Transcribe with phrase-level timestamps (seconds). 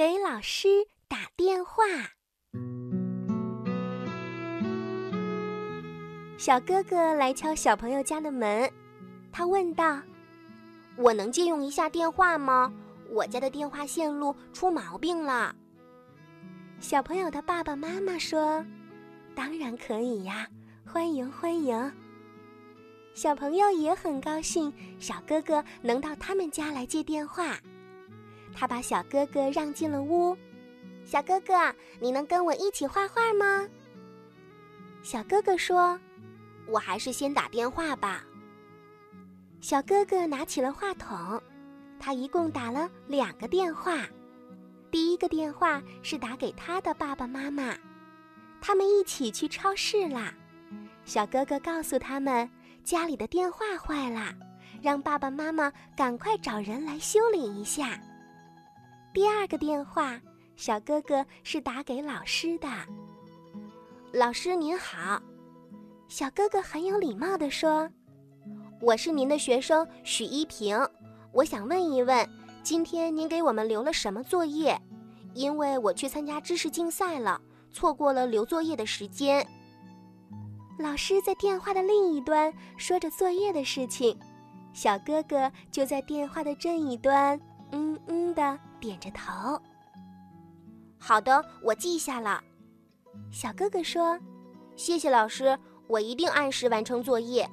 [0.00, 0.66] 给老师
[1.08, 1.84] 打电话。
[6.38, 8.72] 小哥哥来敲小朋友家的门，
[9.30, 10.00] 他问道
[10.96, 12.72] ：“我能借用一下电话吗？
[13.10, 15.54] 我家的电话线路出毛病了。”
[16.80, 18.64] 小朋友的爸爸妈妈说
[19.36, 20.48] ：“当然可以呀，
[20.86, 21.92] 欢迎欢迎。”
[23.12, 27.58] 小朋友也很高兴，小哥哥能到他们家来接电话。
[28.54, 30.36] 他把小哥哥让进了屋。
[31.04, 31.54] 小哥哥，
[31.98, 33.68] 你能跟我一起画画吗？
[35.02, 35.98] 小哥哥说。
[36.66, 38.24] 我还是先打电话吧。
[39.60, 41.42] 小哥哥拿起了话筒，
[41.98, 44.06] 他一共打了两个电话。
[44.88, 47.76] 第一个电话是打给他的爸爸妈妈，
[48.60, 50.32] 他们一起去超市啦。
[51.04, 52.48] 小哥哥告诉他们
[52.84, 54.32] 家里的电话坏了，
[54.80, 58.00] 让爸爸妈妈赶快找人来修理一下。
[59.12, 60.20] 第二个电话，
[60.54, 62.68] 小哥哥是打给老师的。
[64.12, 65.20] 老师您好。
[66.06, 67.90] 小哥哥很有礼貌地说
[68.80, 70.78] ：“我是您的学生许一平，
[71.32, 72.28] 我想问一问，
[72.62, 74.80] 今天您给我们留了什么作业？
[75.34, 77.40] 因为我去参加知识竞赛了，
[77.72, 79.44] 错过了留作业的时间。”
[80.78, 84.16] 老师在电话的另一端说着作业的事情，
[84.72, 87.40] 小哥哥就在电话的这一端，
[87.72, 89.60] 嗯嗯的点着头。
[90.98, 92.42] 好的，我记下了。
[93.30, 94.18] 小哥哥说
[94.74, 95.56] ：“谢谢老师。”
[95.90, 97.50] 我一定按时完成作业。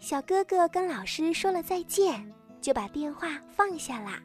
[0.00, 4.20] 小哥哥跟老师说了再见，就把电话放下啦。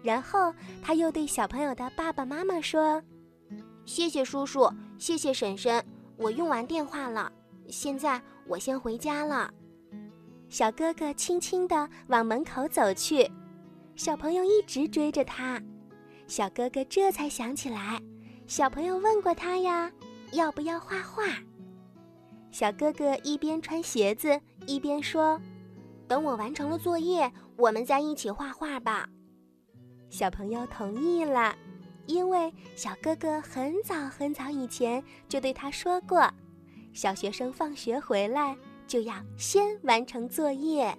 [0.00, 3.02] 然后他又对小朋友的爸爸妈妈说
[3.84, 5.84] ：“谢谢叔叔，谢谢婶婶，
[6.16, 7.32] 我用完电话了。
[7.68, 9.52] 现在我先回家了。”
[10.48, 13.28] 小哥哥轻轻地往门口走去，
[13.96, 15.62] 小朋友一直追着他。
[16.26, 18.00] 小哥哥这才想起来，
[18.46, 19.90] 小朋友问过他呀，
[20.32, 21.24] 要不要画画。
[22.50, 25.40] 小哥哥一边穿鞋子一边说
[26.08, 29.08] ：“等我完成了作业，我们再一起画画吧。”
[30.08, 31.54] 小朋友同意了，
[32.06, 36.32] 因为小哥哥很早很早以前就对他说过
[36.94, 40.96] ：“小学生放学回来就要先完成作业。”